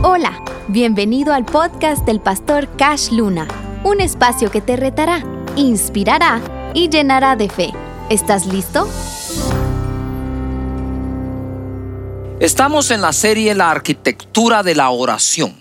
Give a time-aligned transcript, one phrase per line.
[0.00, 3.48] Hola, bienvenido al podcast del pastor Cash Luna,
[3.82, 5.24] un espacio que te retará,
[5.56, 6.40] inspirará
[6.72, 7.72] y llenará de fe.
[8.08, 8.88] ¿Estás listo?
[12.38, 15.56] Estamos en la serie La arquitectura de la oración.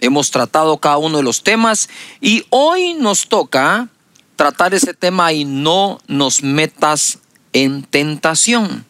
[0.00, 1.88] Hemos tratado cada uno de los temas
[2.20, 3.86] y hoy nos toca
[4.34, 7.20] tratar ese tema y no nos metas
[7.52, 8.84] en tentación.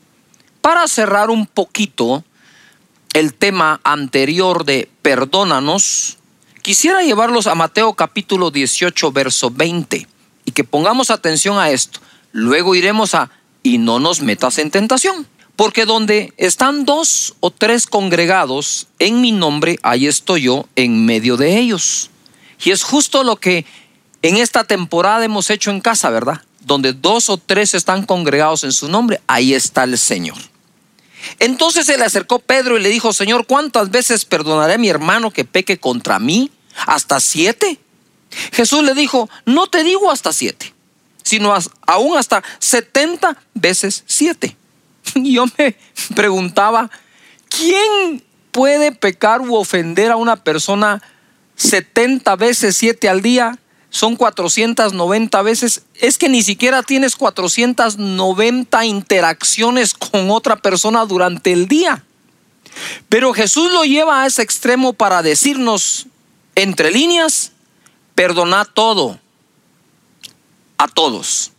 [0.63, 2.25] Para cerrar un poquito
[3.13, 6.19] el tema anterior de perdónanos,
[6.63, 10.07] quisiera llevarlos a Mateo capítulo 18, verso 20,
[10.45, 12.01] y que pongamos atención a esto.
[12.33, 13.31] Luego iremos a,
[13.63, 15.27] y no nos metas en tentación.
[15.57, 21.37] Porque donde están dos o tres congregados en mi nombre, ahí estoy yo en medio
[21.37, 22.11] de ellos.
[22.65, 23.67] Y es justo lo que
[24.23, 26.43] en esta temporada hemos hecho en casa, ¿verdad?
[26.61, 30.39] Donde dos o tres están congregados en su nombre, ahí está el Señor.
[31.39, 35.31] Entonces se le acercó Pedro y le dijo, Señor, ¿cuántas veces perdonaré a mi hermano
[35.31, 36.51] que peque contra mí?
[36.87, 37.79] ¿Hasta siete?
[38.53, 40.73] Jesús le dijo, no te digo hasta siete,
[41.23, 41.55] sino
[41.87, 44.57] aún hasta setenta veces siete.
[45.15, 45.77] Y yo me
[46.15, 46.91] preguntaba,
[47.49, 51.03] ¿quién puede pecar u ofender a una persona
[51.57, 53.59] setenta veces siete al día?
[53.91, 61.67] Son 490 veces, es que ni siquiera tienes 490 interacciones con otra persona durante el
[61.67, 62.05] día.
[63.09, 66.07] Pero Jesús lo lleva a ese extremo para decirnos,
[66.55, 67.53] entre líneas,
[68.15, 69.19] perdona todo,
[70.79, 71.51] a todos.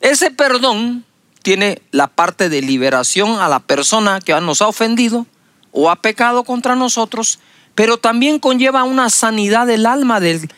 [0.00, 1.04] Ese perdón
[1.42, 5.26] tiene la parte de liberación a la persona que nos ha ofendido
[5.72, 7.38] o ha pecado contra nosotros,
[7.74, 10.50] pero también conlleva una sanidad del alma del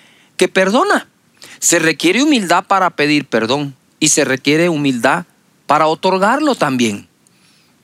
[0.49, 1.09] perdona.
[1.59, 5.25] Se requiere humildad para pedir perdón y se requiere humildad
[5.67, 7.09] para otorgarlo también.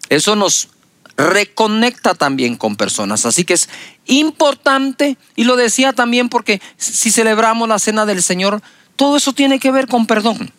[0.08, 0.68] Eso nos
[1.16, 3.26] reconecta también con personas.
[3.26, 3.68] Así que es
[4.06, 8.62] importante, y lo decía también porque si celebramos la cena del Señor,
[8.96, 10.52] todo eso tiene que ver con perdón,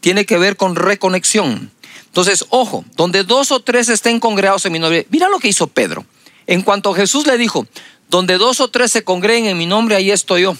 [0.00, 1.70] tiene que ver con reconexión.
[2.06, 5.66] Entonces, ojo, donde dos o tres estén congregados en mi nombre, mira lo que hizo
[5.66, 6.04] Pedro.
[6.46, 7.66] En cuanto Jesús le dijo,
[8.08, 10.56] donde dos o tres se congreguen en mi nombre, ahí estoy yo.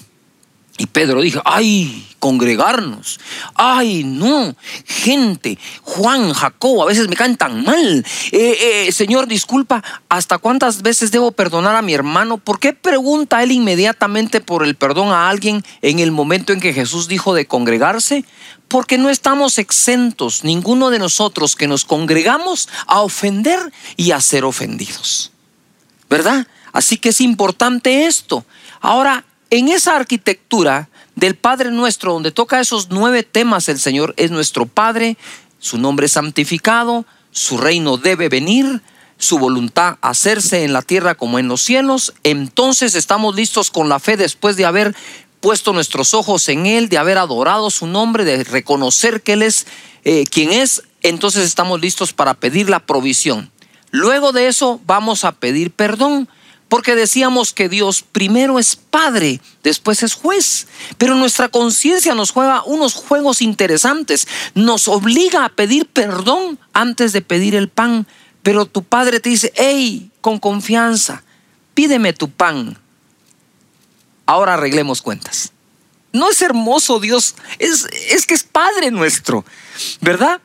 [0.76, 3.20] Y Pedro dijo, ay, congregarnos,
[3.54, 8.04] ay, no, gente, Juan, Jacobo, a veces me caen tan mal.
[8.32, 12.38] Eh, eh, señor, disculpa, ¿hasta cuántas veces debo perdonar a mi hermano?
[12.38, 16.72] ¿Por qué pregunta él inmediatamente por el perdón a alguien en el momento en que
[16.72, 18.24] Jesús dijo de congregarse?
[18.66, 23.60] Porque no estamos exentos, ninguno de nosotros que nos congregamos, a ofender
[23.96, 25.30] y a ser ofendidos.
[26.10, 26.48] ¿Verdad?
[26.72, 28.44] Así que es importante esto.
[28.80, 34.31] Ahora, en esa arquitectura del Padre nuestro, donde toca esos nueve temas, el Señor es
[34.31, 35.16] nuestro Padre,
[35.59, 38.82] su nombre es santificado, su reino debe venir,
[39.19, 44.00] su voluntad hacerse en la tierra como en los cielos, entonces estamos listos con la
[44.00, 44.94] fe después de haber
[45.41, 49.66] puesto nuestros ojos en Él, de haber adorado su nombre, de reconocer que Él es
[50.05, 53.50] eh, quien es, entonces estamos listos para pedir la provisión.
[53.91, 56.28] Luego de eso vamos a pedir perdón.
[56.69, 60.66] Porque decíamos que Dios primero es Padre, después es juez.
[60.98, 64.26] Pero nuestra conciencia nos juega unos juegos interesantes.
[64.54, 68.06] Nos obliga a pedir perdón antes de pedir el pan.
[68.42, 71.22] Pero tu Padre te dice, hey, con confianza,
[71.75, 72.78] pídeme tu pan.
[74.26, 75.52] Ahora arreglemos cuentas.
[76.12, 79.44] No es hermoso Dios, es, es que es Padre nuestro,
[80.00, 80.41] ¿verdad?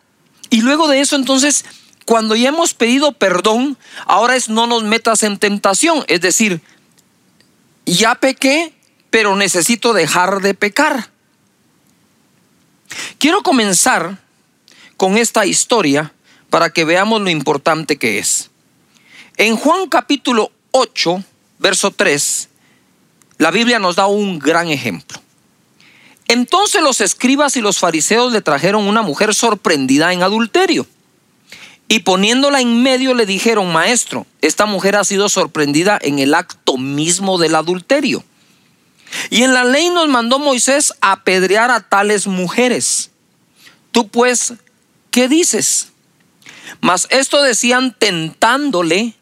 [0.50, 1.64] Y luego de eso entonces
[2.10, 3.78] cuando ya hemos pedido perdón,
[4.08, 6.04] ahora es no nos metas en tentación.
[6.08, 6.60] Es decir,
[7.86, 8.74] ya pequé,
[9.12, 11.12] pero necesito dejar de pecar.
[13.20, 14.18] Quiero comenzar
[14.98, 16.12] con esta historia
[16.50, 18.50] para que veamos lo importante que es.
[19.38, 21.24] En Juan capítulo 8,
[21.60, 22.50] verso 3,
[23.38, 25.22] la Biblia nos da un gran ejemplo.
[26.28, 30.88] Entonces los escribas y los fariseos le trajeron una mujer sorprendida en adulterio.
[31.92, 36.78] Y poniéndola en medio le dijeron, maestro, esta mujer ha sido sorprendida en el acto
[36.78, 38.24] mismo del adulterio.
[39.32, 43.10] Y en la ley nos mandó Moisés a apedrear a tales mujeres.
[43.92, 44.54] Tú pues,
[45.10, 45.88] ¿qué dices?
[46.80, 49.16] Mas esto decían tentándole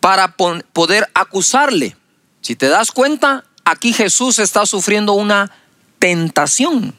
[0.00, 1.96] para poder acusarle.
[2.40, 5.52] Si te das cuenta, aquí Jesús está sufriendo una
[6.00, 6.92] tentación.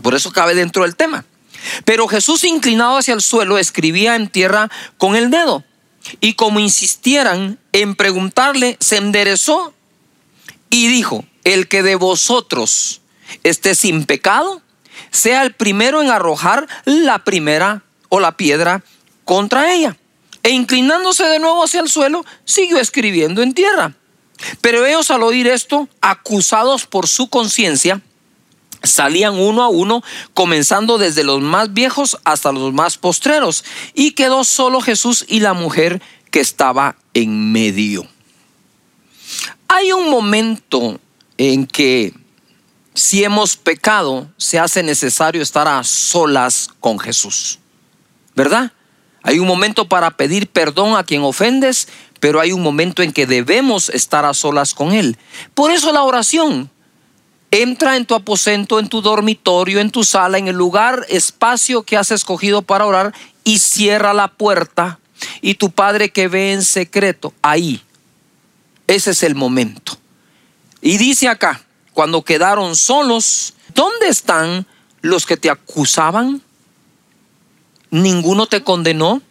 [0.00, 1.24] Por eso cabe dentro del tema.
[1.84, 5.64] Pero Jesús inclinado hacia el suelo escribía en tierra con el dedo.
[6.20, 9.74] Y como insistieran en preguntarle, se enderezó
[10.70, 13.00] y dijo, el que de vosotros
[13.42, 14.62] esté sin pecado,
[15.10, 18.82] sea el primero en arrojar la primera o la piedra
[19.24, 19.96] contra ella.
[20.42, 23.94] E inclinándose de nuevo hacia el suelo, siguió escribiendo en tierra.
[24.60, 28.00] Pero ellos al oír esto, acusados por su conciencia,
[28.82, 30.02] salían uno a uno,
[30.34, 33.64] comenzando desde los más viejos hasta los más postreros,
[33.94, 38.06] y quedó solo Jesús y la mujer que estaba en medio.
[39.68, 41.00] Hay un momento
[41.38, 42.14] en que
[42.96, 47.58] si hemos pecado, se hace necesario estar a solas con Jesús.
[48.34, 48.72] ¿Verdad?
[49.22, 51.88] Hay un momento para pedir perdón a quien ofendes,
[52.20, 55.18] pero hay un momento en que debemos estar a solas con Él.
[55.52, 56.70] Por eso la oración.
[57.50, 61.96] Entra en tu aposento, en tu dormitorio, en tu sala, en el lugar, espacio que
[61.96, 63.14] has escogido para orar
[63.44, 64.98] y cierra la puerta.
[65.40, 67.82] Y tu Padre que ve en secreto, ahí.
[68.86, 69.98] Ese es el momento.
[70.80, 71.62] Y dice acá,
[71.92, 74.66] cuando quedaron solos, ¿dónde están
[75.00, 76.42] los que te acusaban?
[77.90, 79.22] ¿Ninguno te condenó?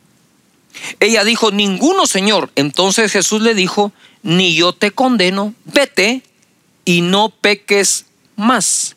[0.99, 2.51] Ella dijo, ninguno, Señor.
[2.55, 3.91] Entonces Jesús le dijo,
[4.23, 6.23] ni yo te condeno, vete
[6.85, 8.05] y no peques
[8.35, 8.95] más.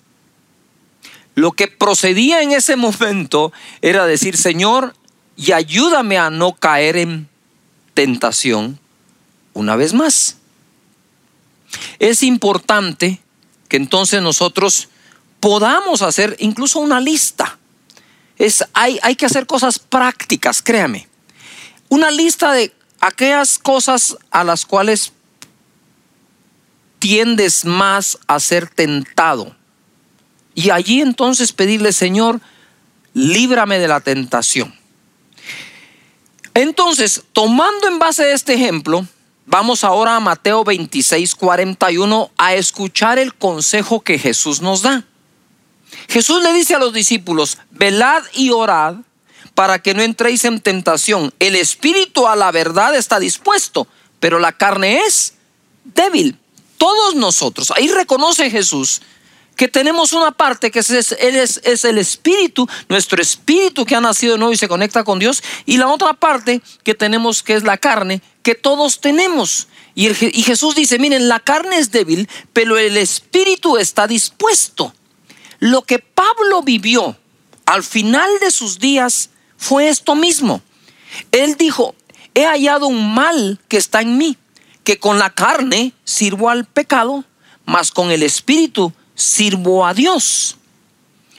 [1.35, 4.94] Lo que procedía en ese momento era decir, Señor,
[5.37, 7.29] y ayúdame a no caer en
[7.94, 8.79] tentación
[9.55, 10.37] una vez más.
[11.99, 13.20] Es importante
[13.69, 14.88] que entonces nosotros
[15.40, 17.58] podamos hacer incluso una lista.
[18.37, 21.08] Es, hay, hay que hacer cosas prácticas, créame.
[21.88, 25.12] Una lista de aquellas cosas a las cuales
[26.98, 29.54] tiendes más a ser tentado.
[30.54, 32.40] Y allí entonces pedirle, Señor,
[33.14, 34.74] líbrame de la tentación.
[36.54, 39.06] Entonces, tomando en base este ejemplo,
[39.50, 45.04] Vamos ahora a Mateo 26, 41 a escuchar el consejo que Jesús nos da.
[46.06, 48.96] Jesús le dice a los discípulos, velad y orad
[49.54, 51.32] para que no entréis en tentación.
[51.38, 53.88] El espíritu a la verdad está dispuesto,
[54.20, 55.32] pero la carne es
[55.82, 56.38] débil.
[56.78, 59.02] Todos nosotros, ahí reconoce Jesús
[59.58, 64.52] que tenemos una parte que es, el espíritu, nuestro espíritu que ha nacido de nuevo
[64.52, 68.22] y se conecta con Dios, y la otra parte que tenemos que es la carne,
[68.44, 69.66] que todos tenemos.
[69.96, 74.94] Y, y Jesús dice, miren, la carne es débil, pero el espíritu está dispuesto.
[75.58, 77.16] Lo que Pablo vivió
[77.66, 80.62] al final de sus días fue esto mismo.
[81.32, 81.96] Él dijo,
[82.34, 84.36] he hallado un mal que está en mí,
[84.88, 87.23] que con la carne sirvo al pecado,
[87.67, 90.56] mas con el espíritu sirvo a Dios.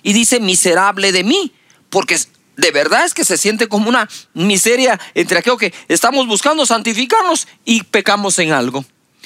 [0.04, 1.52] Y dice, miserable de mí,
[1.90, 2.16] porque
[2.58, 7.48] de verdad es que se siente como una miseria entre aquellos que estamos buscando santificarnos
[7.66, 8.86] y pecamos en algo.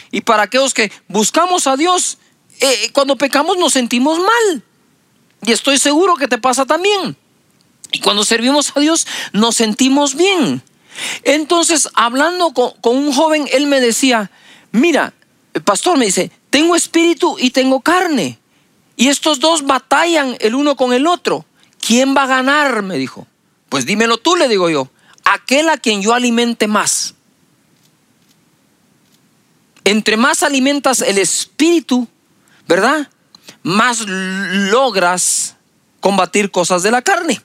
[0.09, 2.17] Y para aquellos que buscamos a Dios,
[2.61, 4.63] eh, cuando pecamos nos sentimos mal.
[5.41, 7.17] Y estoy seguro que te pasa también.
[7.91, 10.63] Y cuando servimos a Dios nos sentimos bien.
[11.23, 14.31] Entonces, hablando con, un joven, él me decía,
[14.71, 15.13] mira,
[15.53, 18.39] el pastor me dice, tengo espíritu y tengo carne.
[18.95, 21.45] Y estos dos batallan el uno con el otro.
[21.79, 22.81] ¿Quién va a ganar?
[22.83, 23.27] Me dijo.
[23.69, 24.89] Pues dímelo tú, le digo yo.
[25.25, 27.15] Aquel a quien yo alimente más.
[29.83, 32.07] Entre más alimentas el espíritu,
[32.67, 33.09] ¿verdad?
[33.63, 35.55] Más logras
[35.99, 37.41] combatir cosas de la carne.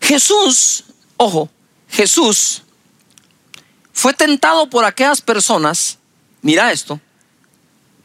[0.00, 0.84] Jesús,
[1.16, 1.50] ojo,
[1.88, 2.62] Jesús
[3.92, 5.98] fue tentado por aquellas personas,
[6.42, 7.00] mira esto,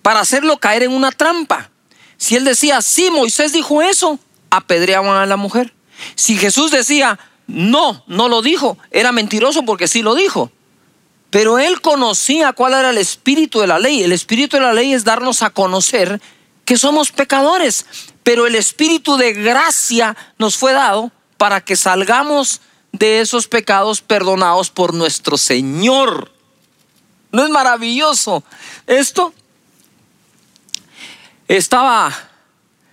[0.02, 1.70] para hacerlo caer en una trampa.
[2.18, 4.20] Si él decía, sí, Moisés dijo eso,
[4.50, 5.74] apedreaban a la mujer.
[6.16, 10.52] Si Jesús decía, no, no lo dijo, era mentiroso porque sí lo dijo.
[11.30, 14.04] Pero él conocía cuál era el espíritu de la ley.
[14.04, 16.22] El espíritu de la ley es darnos a conocer
[16.66, 17.86] que somos pecadores.
[18.24, 22.62] Pero el espíritu de gracia nos fue dado para que salgamos
[22.92, 26.32] de esos pecados perdonados por nuestro Señor.
[27.32, 28.44] ¿No es maravilloso
[28.88, 29.34] esto?
[31.48, 32.14] Estaba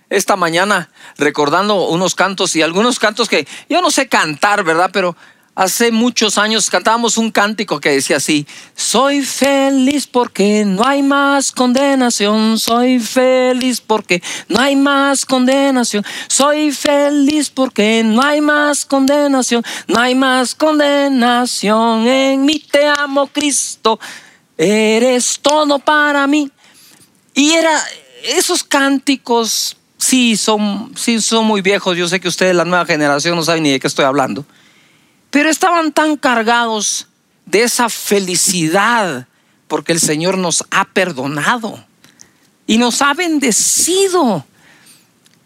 [0.09, 4.89] esta mañana recordando unos cantos y algunos cantos que yo no sé cantar, ¿verdad?
[4.91, 5.15] Pero
[5.59, 8.47] hace muchos años cantábamos un cántico que decía así,
[8.77, 16.71] soy feliz porque no hay más condenación, soy feliz porque no hay más condenación, soy
[16.71, 23.99] feliz porque no hay más condenación, no hay más condenación en mí, te amo Cristo,
[24.57, 26.49] eres todo para mí.
[27.33, 27.77] Y era
[28.23, 31.97] esos cánticos sí son, sí son muy viejos.
[31.97, 34.45] Yo sé que ustedes, la nueva generación, no saben ni de qué estoy hablando.
[35.29, 37.07] Pero estaban tan cargados
[37.45, 39.27] de esa felicidad
[39.67, 41.83] porque el Señor nos ha perdonado
[42.65, 44.45] y nos ha bendecido.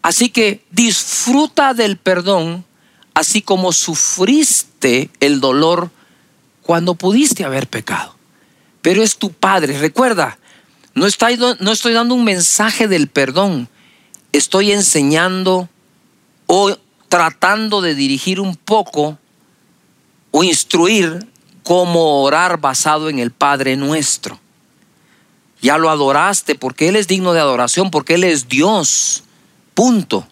[0.01, 2.65] Así que disfruta del perdón,
[3.13, 5.91] así como sufriste el dolor
[6.61, 8.15] cuando pudiste haber pecado.
[8.81, 9.77] Pero es tu Padre.
[9.79, 10.37] Recuerda,
[10.95, 11.37] no estoy,
[11.93, 13.69] dando un mensaje del perdón.
[14.31, 15.69] Estoy enseñando
[16.47, 19.17] o tratando de dirigir un poco
[20.35, 21.27] o instruir
[21.61, 24.39] cómo orar basado en el Padre nuestro.
[25.61, 29.23] Ya lo adoraste porque Él es digno de adoración, porque Él es Dios.
[29.75, 30.27] Punto.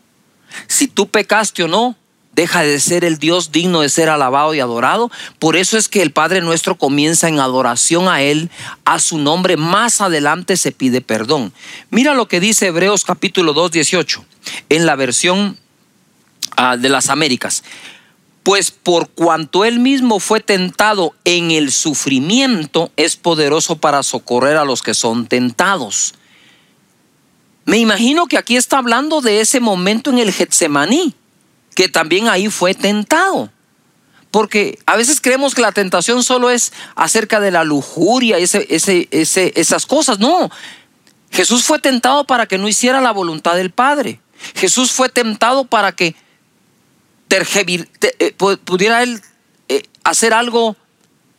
[0.67, 1.95] Si tú pecaste o no,
[2.33, 5.11] deja de ser el Dios digno de ser alabado y adorado.
[5.37, 8.49] Por eso es que el Padre nuestro comienza en adoración a Él,
[8.85, 9.55] a su nombre.
[9.55, 11.53] Más adelante se pide perdón.
[11.91, 14.25] Mira lo que dice Hebreos capítulo 2, 18,
[14.69, 15.59] en la versión
[16.57, 17.63] ah, de las Américas.
[18.43, 24.65] Pues por cuanto Él mismo fue tentado en el sufrimiento, es poderoso para socorrer a
[24.65, 26.15] los que son tentados.
[27.65, 31.15] Me imagino que aquí está hablando de ese momento en el Getsemaní
[31.75, 33.49] que también ahí fue tentado.
[34.29, 39.09] Porque a veces creemos que la tentación solo es acerca de la lujuria, ese, ese,
[39.55, 40.19] esas cosas.
[40.19, 40.49] No,
[41.31, 44.21] Jesús fue tentado para que no hiciera la voluntad del Padre.
[44.55, 46.15] Jesús fue tentado para que
[48.65, 49.21] pudiera él
[49.69, 50.75] eh, hacer algo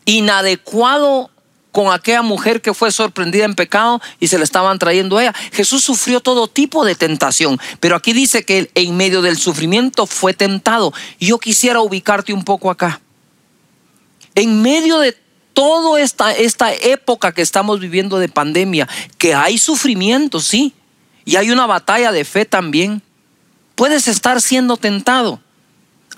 [0.05, 1.31] inadecuado
[1.73, 5.35] con aquella mujer que fue sorprendida en pecado y se le estaban trayendo a ella.
[5.53, 10.35] Jesús sufrió todo tipo de tentación, pero aquí dice que en medio del sufrimiento fue
[10.35, 10.93] tentado.
[11.19, 13.01] Yo quisiera ubicarte un poco acá.
[14.35, 15.17] En medio de
[15.55, 20.75] toda esta, esta época que estamos viviendo de pandemia, que hay sufrimiento, sí,
[21.25, 23.03] y hay una batalla de fe también,
[23.75, 25.41] puedes estar siendo tentado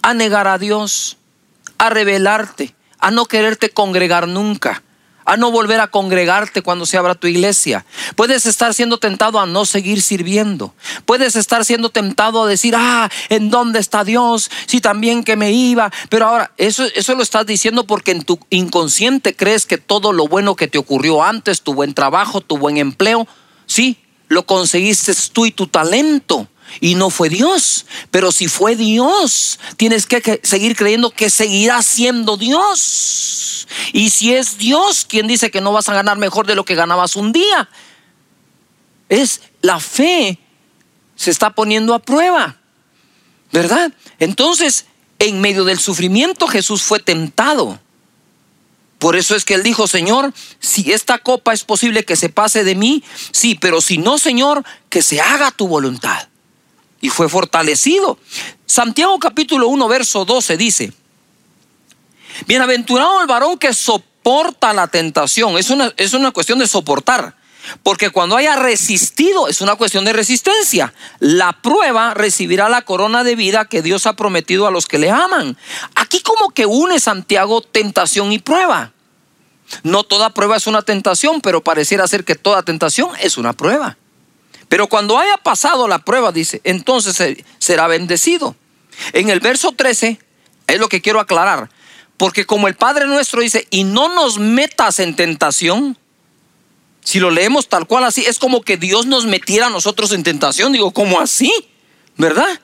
[0.04, 1.16] a negar a Dios,
[1.78, 4.82] a rebelarte, a no quererte congregar nunca
[5.25, 7.87] a no volver a congregarte cuando se abra tu iglesia.
[8.14, 10.75] Puedes estar siendo tentado a no seguir sirviendo.
[11.06, 14.50] Puedes estar siendo tentado a decir, ah, ¿en dónde está Dios?
[14.66, 15.90] Si también que me iba.
[16.11, 20.28] Pero ahora, eso, eso lo estás diciendo porque en tu inconsciente crees que todo lo
[20.28, 23.26] bueno que te ocurrió antes, tu buen trabajo, tu buen empleo,
[23.64, 23.96] sí,
[24.28, 26.49] lo conseguiste tú y tu talento
[26.80, 27.87] y no fue Dios.
[28.11, 33.66] Pero si fue Dios, tienes que seguir creyendo que seguirá siendo Dios.
[33.92, 36.75] Y si es Dios quien dice que no vas a ganar mejor de lo que
[36.75, 37.68] ganabas un día,
[39.09, 40.38] es la fe
[41.16, 42.56] se está poniendo a prueba.
[43.52, 43.92] ¿Verdad?
[44.18, 44.87] Entonces,
[45.21, 47.80] en medio del sufrimiento Jesús fue tentado.
[48.99, 52.64] Por eso es que él dijo, Señor, si esta copa es posible que se pase
[52.64, 56.28] de mí, sí, pero si no, Señor, que se haga tu voluntad
[57.04, 58.18] y fue fortalecido.
[58.64, 60.90] Santiago capítulo 1, verso 12 dice,
[62.46, 65.58] Bienaventurado el varón que soporta la tentación.
[65.58, 67.37] Es una, es una cuestión de soportar.
[67.82, 70.94] Porque cuando haya resistido es una cuestión de resistencia.
[71.18, 75.11] La prueba recibirá la corona de vida que Dios ha prometido a los que le
[75.11, 75.58] aman.
[75.96, 78.92] Aquí como que une Santiago tentación y prueba.
[79.82, 83.99] No toda prueba es una tentación, pero pareciera ser que toda tentación es una prueba.
[84.68, 88.56] Pero cuando haya pasado la prueba, dice, entonces será bendecido.
[89.12, 90.18] En el verso 13
[90.66, 91.71] es lo que quiero aclarar.
[92.16, 95.99] Porque como el Padre nuestro dice, y no nos metas en tentación,
[97.02, 100.23] si lo leemos tal cual así, es como que Dios nos metiera a nosotros en
[100.23, 100.73] tentación.
[100.73, 101.52] Digo, ¿cómo así?
[102.16, 102.61] ¿Verdad?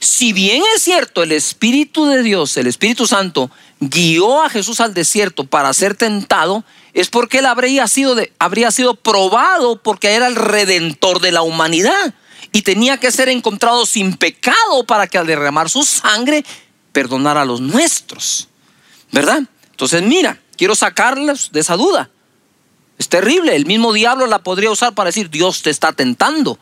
[0.00, 4.94] Si bien es cierto, el Espíritu de Dios, el Espíritu Santo, guió a Jesús al
[4.94, 10.36] desierto para ser tentado, es porque él habría sido, habría sido probado porque era el
[10.36, 12.14] redentor de la humanidad
[12.52, 16.44] y tenía que ser encontrado sin pecado para que al derramar su sangre
[16.92, 18.48] perdonara a los nuestros.
[19.12, 19.42] ¿Verdad?
[19.70, 22.10] Entonces mira, quiero sacarles de esa duda.
[22.98, 26.58] Es terrible, el mismo diablo la podría usar para decir, Dios te está tentando.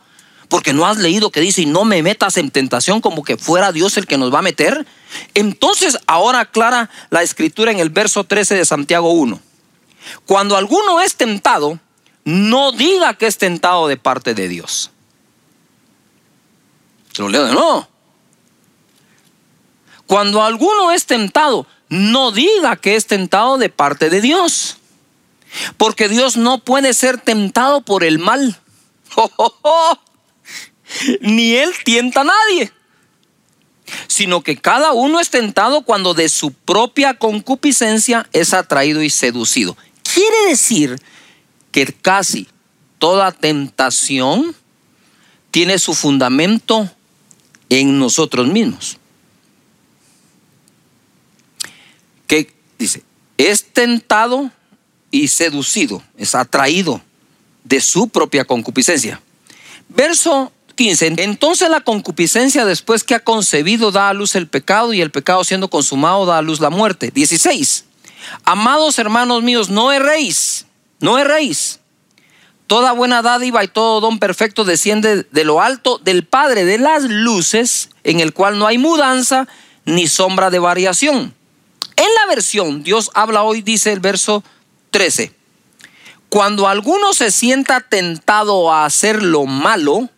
[0.49, 3.71] Porque no has leído que dice, y no me metas en tentación como que fuera
[3.71, 4.87] Dios el que nos va a meter.
[5.33, 9.39] Entonces ahora aclara la escritura en el verso 13 de Santiago 1.
[10.25, 11.79] Cuando alguno es tentado,
[12.23, 14.91] no diga que es tentado de parte de Dios.
[17.17, 17.87] Lo leo de nuevo.
[20.05, 24.77] Cuando alguno es tentado, no diga que es tentado de parte de Dios.
[25.77, 28.57] Porque Dios no puede ser tentado por el mal.
[31.21, 32.71] Ni Él tienta a nadie.
[34.07, 39.77] Sino que cada uno es tentado cuando de su propia concupiscencia es atraído y seducido.
[40.03, 41.01] Quiere decir
[41.71, 42.47] que casi
[42.99, 44.55] toda tentación
[45.51, 46.89] tiene su fundamento
[47.69, 48.97] en nosotros mismos.
[52.27, 53.03] Que dice,
[53.37, 54.51] es tentado
[55.11, 57.01] y seducido, es atraído
[57.63, 59.21] de su propia concupiscencia.
[59.89, 61.15] Verso 15.
[61.17, 65.43] Entonces la concupiscencia después que ha concebido da a luz el pecado y el pecado
[65.43, 67.11] siendo consumado da a luz la muerte.
[67.13, 67.83] 16.
[68.45, 70.65] Amados hermanos míos, no erréis,
[71.01, 71.81] no erréis.
[72.67, 77.03] Toda buena dádiva y todo don perfecto desciende de lo alto del Padre de las
[77.03, 79.47] luces, en el cual no hay mudanza
[79.85, 81.33] ni sombra de variación.
[81.95, 84.43] En la versión, Dios habla hoy, dice el verso
[84.91, 85.33] 13.
[86.29, 90.09] Cuando alguno se sienta tentado a hacer lo malo,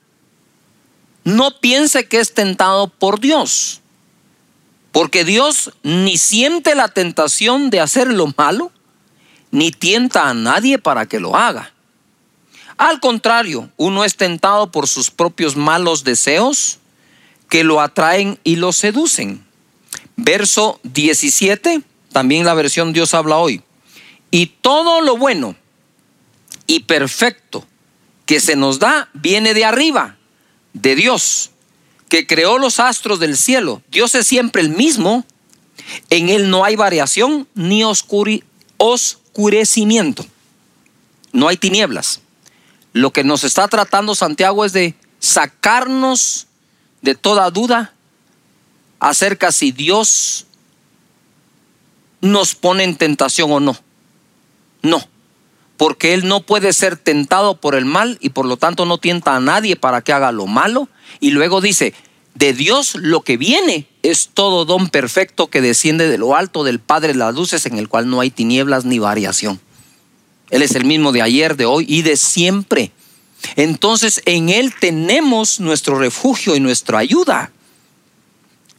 [1.29, 3.81] no piense que es tentado por Dios.
[4.91, 8.71] Porque Dios ni siente la tentación de hacer lo malo,
[9.51, 11.73] ni tienta a nadie para que lo haga.
[12.77, 16.79] Al contrario, uno es tentado por sus propios malos deseos
[17.49, 19.45] que lo atraen y lo seducen.
[20.15, 21.81] Verso 17,
[22.11, 23.61] también la versión Dios habla hoy.
[24.31, 25.55] Y todo lo bueno
[26.67, 27.65] y perfecto
[28.25, 30.18] que se nos da viene de arriba,
[30.73, 31.51] de Dios,
[32.07, 33.81] que creó los astros del cielo.
[33.89, 35.25] Dios es siempre el mismo.
[36.09, 37.83] En Él no hay variación ni
[38.77, 40.25] oscurecimiento.
[41.31, 42.21] No hay tinieblas.
[42.93, 46.47] Lo que nos está tratando Santiago es de sacarnos
[47.01, 47.93] de toda duda
[48.99, 50.45] acerca si Dios
[52.21, 53.77] nos pone en tentación o no.
[54.81, 55.07] No
[55.79, 59.37] porque él no puede ser tentado por el mal y por lo tanto no tienta
[59.37, 60.89] a nadie para que haga lo malo.
[61.21, 61.93] Y luego dice,
[62.35, 66.79] de Dios lo que viene es todo don perfecto que desciende de lo alto del
[66.79, 69.61] Padre de las luces en el cual no hay tinieblas ni variación.
[70.49, 72.91] Él es el mismo de ayer, de hoy y de siempre.
[73.55, 77.53] Entonces en Él tenemos nuestro refugio y nuestra ayuda.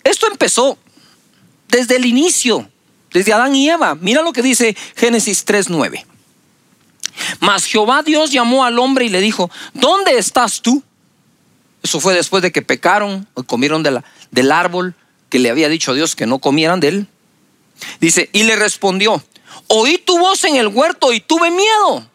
[0.05, 0.77] Esto empezó
[1.67, 2.69] desde el inicio,
[3.11, 3.95] desde Adán y Eva.
[3.95, 6.10] Mira lo que dice Génesis 3.9.
[7.41, 10.83] Mas Jehová Dios llamó al hombre y le dijo, ¿dónde estás tú?
[11.83, 14.95] Eso fue después de que pecaron o comieron del árbol
[15.29, 17.07] que le había dicho Dios que no comieran de él.
[18.01, 19.23] Dice, y le respondió,
[19.69, 22.07] oí tu voz en el huerto y tuve miedo.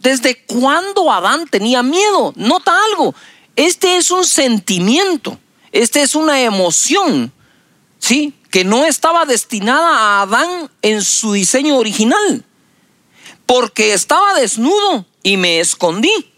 [0.00, 2.32] ¿Desde cuándo Adán tenía miedo?
[2.36, 3.14] Nota algo,
[3.54, 5.38] este es un sentimiento,
[5.72, 7.30] este es una emoción,
[7.98, 8.32] ¿sí?
[8.50, 12.44] Que no estaba destinada a Adán en su diseño original
[13.50, 16.32] porque estaba desnudo y me escondí.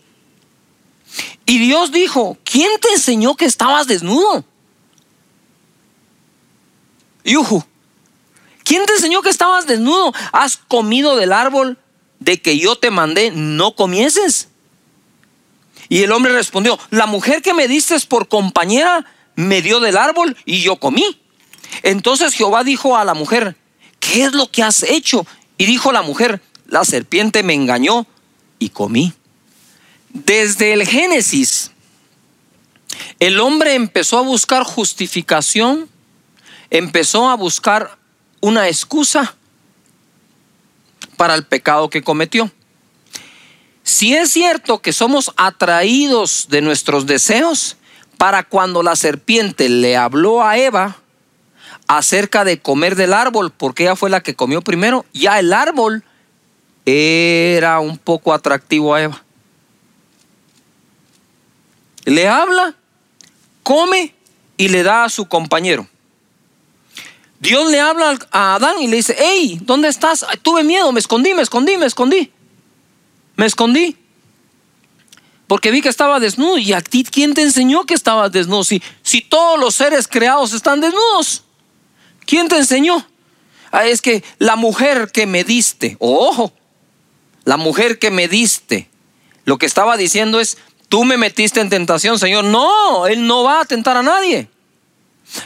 [1.44, 4.46] Y Dios dijo, ¿quién te enseñó que estabas desnudo?
[7.22, 7.62] Yuhu,
[8.64, 10.14] ¿quién te enseñó que estabas desnudo?
[10.32, 11.76] ¿Has comido del árbol
[12.18, 14.48] de que yo te mandé no comieses?
[15.90, 20.34] Y el hombre respondió, la mujer que me diste por compañera me dio del árbol
[20.46, 21.20] y yo comí.
[21.82, 23.54] Entonces Jehová dijo a la mujer,
[24.00, 25.26] ¿qué es lo que has hecho?
[25.58, 26.40] Y dijo la mujer,
[26.72, 28.06] la serpiente me engañó
[28.58, 29.12] y comí.
[30.08, 31.70] Desde el Génesis,
[33.20, 35.86] el hombre empezó a buscar justificación,
[36.70, 37.98] empezó a buscar
[38.40, 39.34] una excusa
[41.18, 42.50] para el pecado que cometió.
[43.82, 47.76] Si es cierto que somos atraídos de nuestros deseos,
[48.16, 50.96] para cuando la serpiente le habló a Eva
[51.86, 56.02] acerca de comer del árbol, porque ella fue la que comió primero, ya el árbol
[56.84, 59.22] era un poco atractivo a Eva.
[62.04, 62.74] Le habla,
[63.62, 64.14] come
[64.56, 65.86] y le da a su compañero.
[67.38, 70.24] Dios le habla a Adán y le dice, hey, ¿dónde estás?
[70.42, 72.30] tuve miedo, me escondí, me escondí, me escondí.
[73.36, 73.96] Me escondí.
[75.48, 76.58] Porque vi que estaba desnudo.
[76.58, 78.64] ¿Y a ti quién te enseñó que estabas desnudo?
[78.64, 81.44] Si, si todos los seres creados están desnudos.
[82.26, 83.04] ¿Quién te enseñó?
[83.72, 86.52] Ah, es que la mujer que me diste, ojo,
[87.44, 88.88] la mujer que me diste,
[89.44, 92.44] lo que estaba diciendo es, tú me metiste en tentación, Señor.
[92.44, 94.48] No, Él no va a tentar a nadie.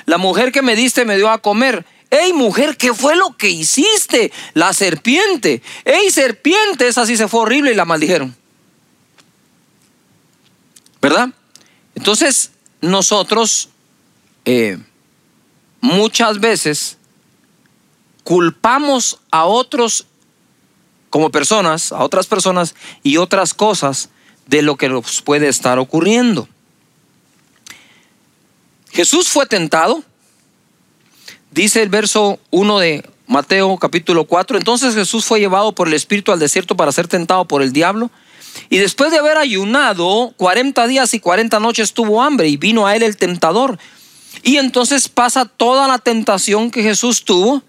[0.04, 1.86] La mujer que me diste me dio a comer.
[2.10, 4.32] Ey, mujer, ¿qué fue lo que hiciste?
[4.54, 5.62] La serpiente.
[5.84, 8.34] Ey, serpiente, esa sí se fue horrible y la maldijeron.
[11.00, 11.30] ¿Verdad?
[11.94, 13.70] Entonces, nosotros
[14.44, 14.78] eh,
[15.80, 16.98] muchas veces
[18.24, 20.06] culpamos a otros
[21.10, 24.10] como personas, a otras personas y otras cosas
[24.46, 26.48] de lo que nos puede estar ocurriendo.
[28.90, 30.02] Jesús fue tentado,
[31.50, 36.32] dice el verso 1 de Mateo capítulo 4, entonces Jesús fue llevado por el Espíritu
[36.32, 38.10] al desierto para ser tentado por el diablo.
[38.70, 42.96] Y después de haber ayunado 40 días y 40 noches tuvo hambre y vino a
[42.96, 43.78] él el tentador.
[44.42, 47.62] Y entonces pasa toda la tentación que Jesús tuvo.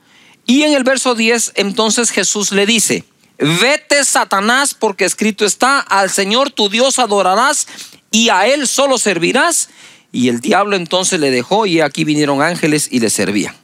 [0.45, 3.03] Y en el verso 10 entonces Jesús le dice,
[3.39, 7.67] Vete, Satanás, porque escrito está, al Señor tu Dios adorarás
[8.09, 9.69] y a Él solo servirás.
[10.11, 13.55] Y el diablo entonces le dejó y aquí vinieron ángeles y le servían.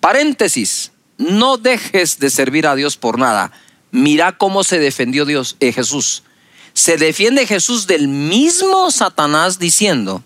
[0.00, 0.92] Paréntesis.
[1.16, 3.50] no dejes de servir a Dios por nada.
[3.90, 6.22] Mira cómo se defendió Dios, eh, Jesús.
[6.74, 10.22] Se defiende Jesús del mismo Satanás diciendo,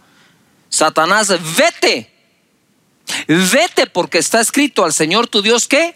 [0.69, 2.13] Satanás, vete,
[3.27, 5.95] vete porque está escrito al Señor tu Dios que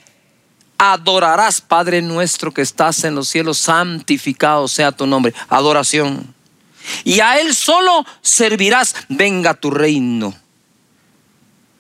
[0.79, 5.35] adorarás, Padre nuestro que estás en los cielos, santificado sea tu nombre.
[5.49, 6.35] Adoración.
[7.05, 10.35] Y a Él solo servirás, venga tu reino.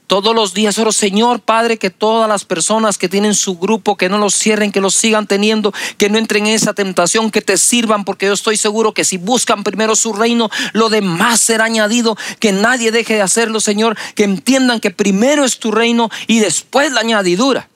[0.06, 4.08] Todos los días oro, Señor Padre, que todas las personas que tienen su grupo, que
[4.08, 7.58] no los cierren, que los sigan teniendo, que no entren en esa tentación, que te
[7.58, 12.16] sirvan, porque yo estoy seguro que si buscan primero su reino, lo demás será añadido,
[12.38, 16.92] que nadie deje de hacerlo, Señor, que entiendan que primero es tu reino y después
[16.92, 17.68] la añadidura.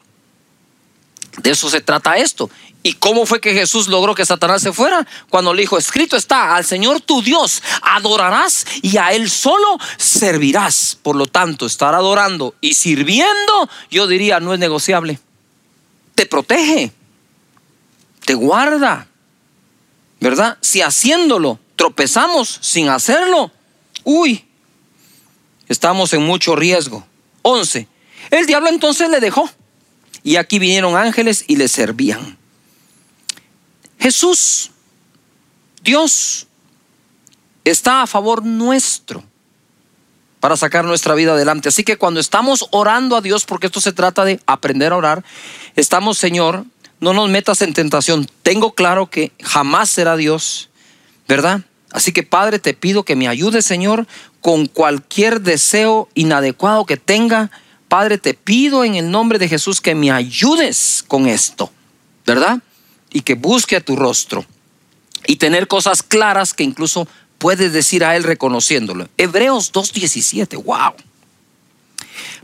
[1.38, 2.50] De eso se trata esto.
[2.82, 5.06] ¿Y cómo fue que Jesús logró que Satanás se fuera?
[5.28, 10.98] Cuando le dijo, escrito está, al Señor tu Dios adorarás y a Él solo servirás.
[11.02, 15.20] Por lo tanto, estar adorando y sirviendo, yo diría, no es negociable.
[16.14, 16.92] Te protege,
[18.24, 19.06] te guarda,
[20.18, 20.58] ¿verdad?
[20.60, 23.50] Si haciéndolo tropezamos sin hacerlo,
[24.04, 24.44] uy,
[25.68, 27.06] estamos en mucho riesgo.
[27.42, 27.88] 11.
[28.30, 29.50] El diablo entonces le dejó
[30.22, 32.38] y aquí vinieron ángeles y le servían.
[33.98, 34.70] Jesús,
[35.82, 36.46] Dios,
[37.64, 39.22] está a favor nuestro
[40.40, 41.68] para sacar nuestra vida adelante.
[41.68, 45.24] Así que cuando estamos orando a Dios, porque esto se trata de aprender a orar,
[45.76, 46.64] estamos, Señor,
[46.98, 48.26] no nos metas en tentación.
[48.42, 50.70] Tengo claro que jamás será Dios,
[51.28, 51.60] ¿verdad?
[51.92, 54.06] Así que Padre, te pido que me ayudes, Señor,
[54.40, 57.50] con cualquier deseo inadecuado que tenga
[57.90, 61.72] Padre, te pido en el nombre de Jesús que me ayudes con esto,
[62.24, 62.60] ¿verdad?
[63.10, 64.46] Y que busque a tu rostro
[65.26, 69.08] y tener cosas claras que incluso puedes decir a Él reconociéndolo.
[69.16, 70.92] Hebreos 2.17, wow.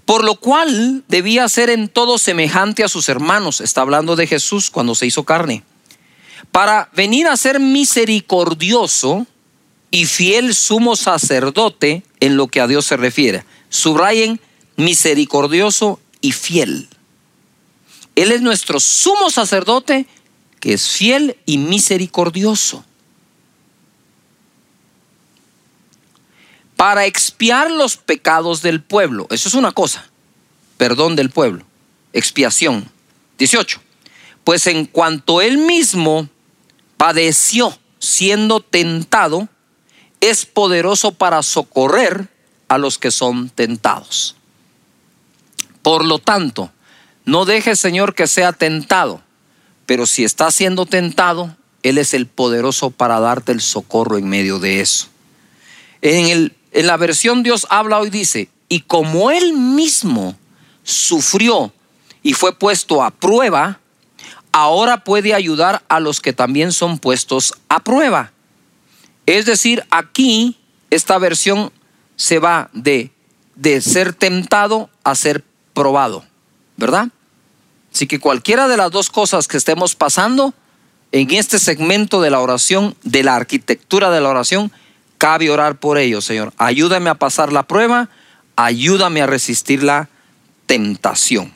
[0.04, 4.68] Por lo cual debía ser en todo semejante a sus hermanos, está hablando de Jesús
[4.68, 5.62] cuando se hizo carne,
[6.50, 9.28] para venir a ser misericordioso
[9.92, 13.44] y fiel sumo sacerdote en lo que a Dios se refiere.
[13.68, 14.40] Subrayen
[14.76, 16.88] misericordioso y fiel.
[18.14, 20.06] Él es nuestro sumo sacerdote
[20.60, 22.84] que es fiel y misericordioso.
[26.76, 29.26] Para expiar los pecados del pueblo.
[29.30, 30.08] Eso es una cosa.
[30.76, 31.64] Perdón del pueblo.
[32.12, 32.90] Expiación.
[33.38, 33.80] 18.
[34.44, 36.28] Pues en cuanto él mismo
[36.96, 39.48] padeció siendo tentado,
[40.20, 42.28] es poderoso para socorrer
[42.68, 44.36] a los que son tentados.
[45.86, 46.72] Por lo tanto,
[47.24, 49.22] no dejes, Señor, que sea tentado,
[49.86, 54.58] pero si está siendo tentado, Él es el poderoso para darte el socorro en medio
[54.58, 55.06] de eso.
[56.02, 60.36] En, el, en la versión Dios habla hoy dice, y como Él mismo
[60.82, 61.72] sufrió
[62.20, 63.78] y fue puesto a prueba,
[64.50, 68.32] ahora puede ayudar a los que también son puestos a prueba.
[69.24, 70.58] Es decir, aquí
[70.90, 71.70] esta versión
[72.16, 73.12] se va de,
[73.54, 75.44] de ser tentado a ser
[75.76, 76.24] probado,
[76.78, 77.08] ¿verdad?
[77.92, 80.54] Así que cualquiera de las dos cosas que estemos pasando
[81.12, 84.72] en este segmento de la oración, de la arquitectura de la oración,
[85.18, 86.54] cabe orar por ello, Señor.
[86.56, 88.08] Ayúdame a pasar la prueba,
[88.56, 90.08] ayúdame a resistir la
[90.64, 91.52] tentación.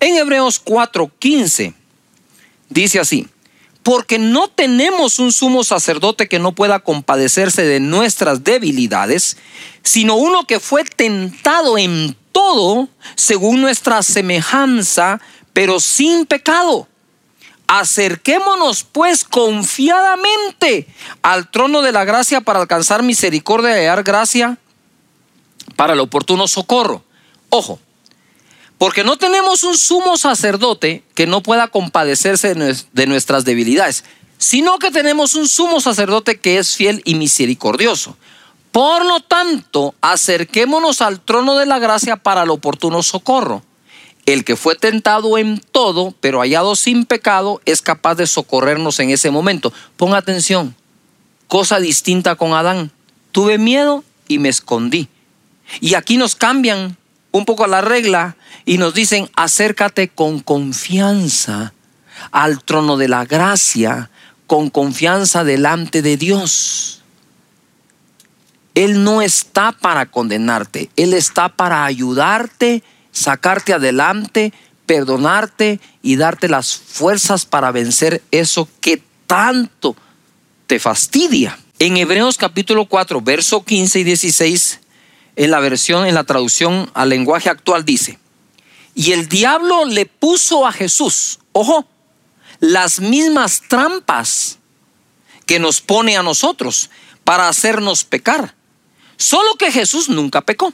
[0.00, 1.74] En Hebreos 4:15
[2.68, 3.28] dice así,
[3.84, 9.36] porque no tenemos un sumo sacerdote que no pueda compadecerse de nuestras debilidades,
[9.82, 15.20] sino uno que fue tentado en todo según nuestra semejanza,
[15.52, 16.88] pero sin pecado.
[17.66, 20.88] Acerquémonos pues confiadamente
[21.20, 24.56] al trono de la gracia para alcanzar misericordia y hallar gracia
[25.76, 27.04] para el oportuno socorro.
[27.50, 27.78] Ojo,
[28.84, 34.04] porque no tenemos un sumo sacerdote que no pueda compadecerse de nuestras debilidades,
[34.36, 38.18] sino que tenemos un sumo sacerdote que es fiel y misericordioso.
[38.72, 43.62] Por lo tanto, acerquémonos al trono de la gracia para el oportuno socorro.
[44.26, 49.08] El que fue tentado en todo, pero hallado sin pecado, es capaz de socorrernos en
[49.08, 49.72] ese momento.
[49.96, 50.76] Pon atención,
[51.48, 52.90] cosa distinta con Adán.
[53.32, 55.08] Tuve miedo y me escondí.
[55.80, 56.98] Y aquí nos cambian
[57.34, 61.74] un poco la regla y nos dicen, acércate con confianza
[62.30, 64.08] al trono de la gracia,
[64.46, 67.02] con confianza delante de Dios.
[68.76, 74.52] Él no está para condenarte, Él está para ayudarte, sacarte adelante,
[74.86, 79.96] perdonarte y darte las fuerzas para vencer eso que tanto
[80.68, 81.58] te fastidia.
[81.80, 84.80] En Hebreos capítulo 4, verso 15 y 16,
[85.36, 88.18] en la versión, en la traducción al lenguaje actual dice,
[88.94, 91.88] Y el diablo le puso a Jesús, ojo,
[92.60, 94.58] las mismas trampas
[95.46, 96.90] que nos pone a nosotros
[97.24, 98.54] para hacernos pecar.
[99.16, 100.72] Solo que Jesús nunca pecó.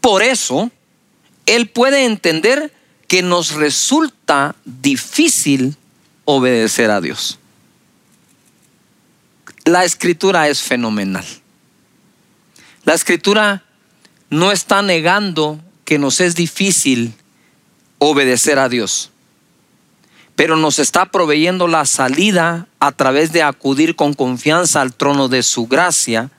[0.00, 0.70] Por eso,
[1.46, 2.72] Él puede entender
[3.06, 5.76] que nos resulta difícil
[6.24, 7.38] obedecer a Dios.
[9.64, 11.24] La escritura es fenomenal.
[12.84, 13.64] La escritura
[14.30, 17.14] no está negando que nos es difícil
[17.98, 19.10] obedecer a Dios,
[20.36, 25.42] pero nos está proveyendo la salida a través de acudir con confianza al trono de
[25.42, 26.30] su gracia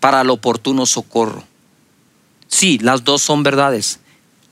[0.00, 1.44] para el oportuno socorro.
[2.48, 4.00] Sí, las dos son verdades.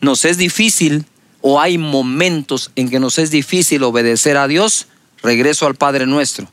[0.01, 1.07] Nos es difícil
[1.41, 4.87] o hay momentos en que nos es difícil obedecer a Dios,
[5.23, 6.49] regreso al Padre nuestro,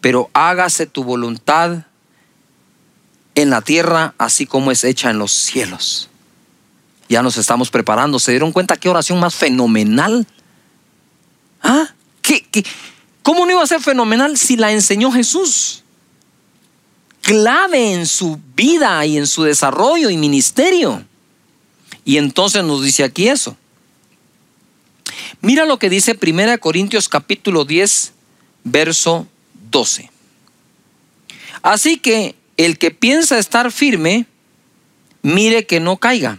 [0.00, 1.84] pero hágase tu voluntad
[3.34, 6.08] en la tierra así como es hecha en los cielos.
[7.08, 8.18] Ya nos estamos preparando.
[8.18, 10.26] ¿Se dieron cuenta qué oración más fenomenal?
[11.62, 11.88] ¿Ah?
[12.22, 12.64] ¿Qué, qué?
[13.22, 15.84] ¿Cómo no iba a ser fenomenal si la enseñó Jesús?
[17.20, 21.04] Clave en su vida y en su desarrollo y ministerio.
[22.04, 23.56] Y entonces nos dice aquí eso.
[25.40, 28.12] Mira lo que dice 1 Corintios capítulo 10,
[28.64, 29.26] verso
[29.70, 30.10] 12.
[31.62, 34.26] Así que el que piensa estar firme,
[35.22, 36.38] mire que no caiga.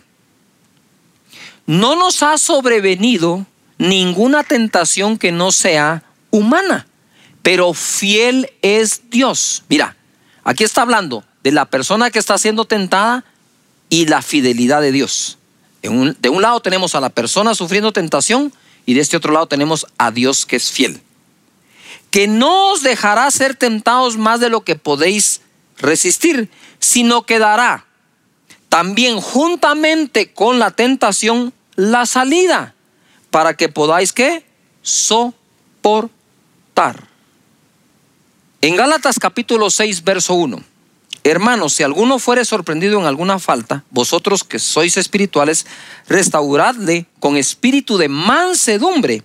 [1.65, 3.45] No nos ha sobrevenido
[3.77, 6.87] ninguna tentación que no sea humana,
[7.41, 9.63] pero fiel es Dios.
[9.69, 9.95] Mira,
[10.43, 13.23] aquí está hablando de la persona que está siendo tentada
[13.89, 15.37] y la fidelidad de Dios.
[15.81, 18.53] De un, de un lado tenemos a la persona sufriendo tentación
[18.85, 21.01] y de este otro lado tenemos a Dios que es fiel.
[22.09, 25.41] Que no os dejará ser tentados más de lo que podéis
[25.77, 27.85] resistir, sino que dará
[28.73, 32.73] también juntamente con la tentación la salida
[33.29, 34.43] para que podáis que
[34.81, 36.09] soportar.
[38.61, 40.63] En Gálatas capítulo 6, verso 1.
[41.23, 45.67] Hermanos, si alguno fuere sorprendido en alguna falta, vosotros que sois espirituales,
[46.07, 49.21] restauradle con espíritu de mansedumbre,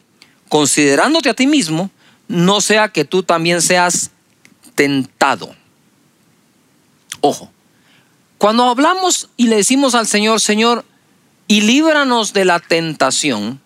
[0.48, 1.90] considerándote a ti mismo,
[2.28, 4.10] no sea que tú también seas
[4.74, 5.56] tentado.
[7.20, 7.50] Ojo,
[8.38, 10.84] cuando hablamos y le decimos al Señor, Señor,
[11.48, 13.60] y líbranos de la tentación,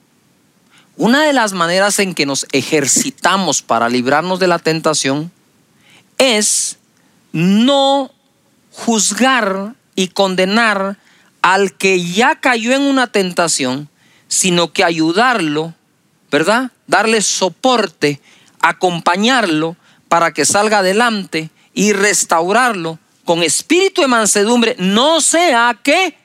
[0.97, 5.33] una de las maneras en que nos ejercitamos para librarnos de la tentación
[6.19, 6.79] es
[7.33, 8.11] no
[8.71, 10.99] juzgar y condenar
[11.43, 13.89] al que ya cayó en una tentación,
[14.29, 15.75] sino que ayudarlo,
[16.31, 16.71] ¿verdad?
[16.87, 18.21] Darle soporte,
[18.61, 19.77] acompañarlo
[20.09, 26.17] para que salga adelante y restaurarlo con espíritu de mansedumbre, no sea que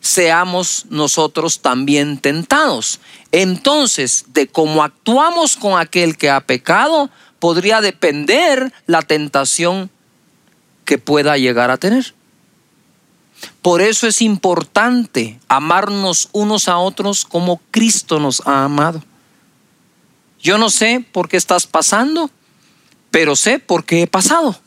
[0.00, 3.00] seamos nosotros también tentados.
[3.30, 9.90] Entonces, de cómo actuamos con aquel que ha pecado, podría depender la tentación
[10.84, 12.14] que pueda llegar a tener.
[13.62, 19.02] Por eso es importante amarnos unos a otros como Cristo nos ha amado.
[20.40, 22.30] Yo no sé por qué estás pasando,
[23.10, 24.60] pero sé por qué he pasado.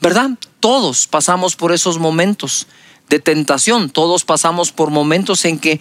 [0.00, 0.30] ¿Verdad?
[0.60, 2.66] Todos pasamos por esos momentos
[3.08, 5.80] de tentación, todos pasamos por momentos en que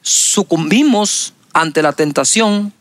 [0.00, 2.72] sucumbimos ante la tentación,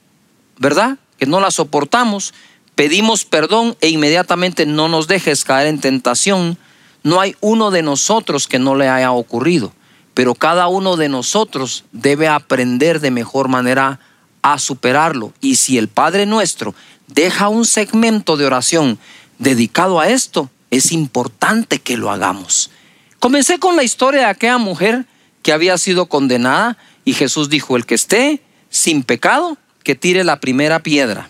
[0.57, 0.97] ¿verdad?
[1.17, 2.34] Que no la soportamos,
[2.75, 6.57] pedimos perdón e inmediatamente no nos dejes caer en tentación.
[7.03, 9.73] No hay uno de nosotros que no le haya ocurrido,
[10.13, 13.99] pero cada uno de nosotros debe aprender de mejor manera
[14.41, 15.34] a superarlo.
[15.41, 16.73] Y si el Padre nuestro
[17.07, 18.99] deja un segmento de oración
[19.39, 22.71] dedicado a esto, es importante que lo hagamos.
[23.19, 25.05] Comencé con la historia de aquella mujer
[25.43, 30.39] que había sido condenada y Jesús dijo, el que esté sin pecado, que tire la
[30.39, 31.29] primera piedra,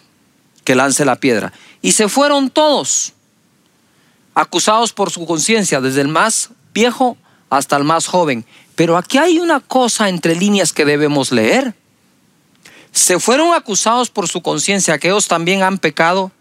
[0.63, 1.51] que lance la piedra.
[1.81, 3.13] Y se fueron todos
[4.35, 7.17] acusados por su conciencia, desde el más viejo
[7.49, 8.45] hasta el más joven.
[8.75, 11.73] Pero aquí hay una cosa entre líneas que debemos leer.
[12.91, 16.31] Se fueron acusados por su conciencia, que ellos también han pecado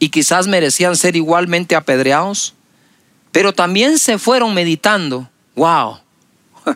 [0.00, 2.54] y quizás merecían ser igualmente apedreados,
[3.30, 5.98] pero también se fueron meditando, wow,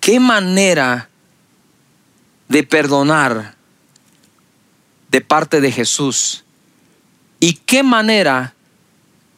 [0.00, 1.08] qué manera
[2.46, 3.56] de perdonar
[5.10, 6.44] de parte de Jesús
[7.40, 8.54] y qué manera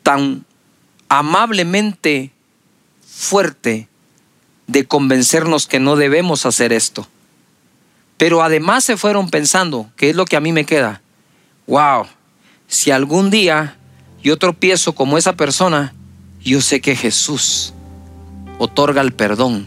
[0.03, 0.45] tan
[1.09, 2.33] amablemente
[3.07, 3.89] fuerte
[4.67, 7.07] de convencernos que no debemos hacer esto.
[8.17, 11.01] Pero además se fueron pensando, ¿qué es lo que a mí me queda?
[11.69, 12.09] Wow,
[12.69, 13.77] si algún día
[14.23, 15.95] yo tropiezo como esa persona,
[16.45, 17.73] yo sé que Jesús
[18.59, 19.67] otorga el perdón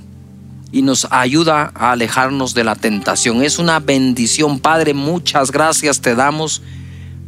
[0.72, 3.44] y nos ayuda a alejarnos de la tentación.
[3.44, 4.94] Es una bendición, Padre.
[4.94, 6.62] Muchas gracias te damos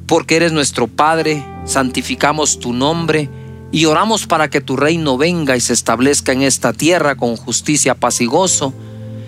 [0.08, 1.44] porque eres nuestro Padre.
[1.66, 3.30] Santificamos tu nombre
[3.72, 7.96] y oramos para que tu reino venga y se establezca en esta tierra con justicia,
[7.96, 8.74] paz y gozo.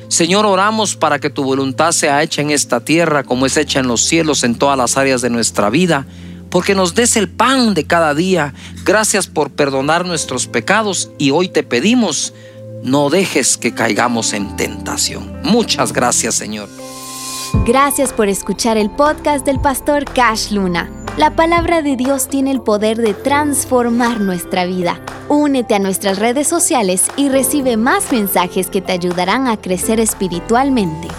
[0.08, 3.88] Señor, oramos para que tu voluntad sea hecha en esta tierra como es hecha en
[3.88, 6.06] los cielos en todas las áreas de nuestra vida,
[6.56, 8.54] porque nos des el pan de cada día.
[8.86, 12.34] Gracias por perdonar nuestros pecados y hoy te pedimos,
[12.82, 15.38] no dejes que caigamos en tentación.
[15.44, 16.70] Muchas gracias, Señor.
[17.66, 20.90] Gracias por escuchar el podcast del pastor Cash Luna.
[21.18, 25.02] La palabra de Dios tiene el poder de transformar nuestra vida.
[25.28, 31.10] Únete a nuestras redes sociales y recibe más mensajes que te ayudarán a crecer espiritualmente.